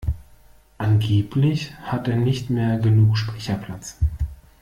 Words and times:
Angeblich 0.79 1.75
hat 1.75 2.07
er 2.07 2.15
nicht 2.15 2.49
mehr 2.49 2.79
genug 2.79 3.17
Speicherplatz. 3.19 3.99